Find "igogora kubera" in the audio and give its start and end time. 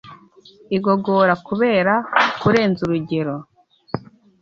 0.77-1.93